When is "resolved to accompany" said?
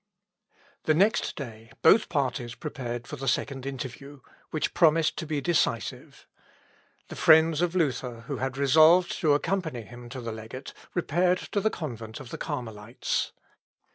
8.57-9.83